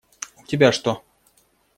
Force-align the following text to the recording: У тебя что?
У 0.41 0.45
тебя 0.45 0.71
что? 0.71 1.03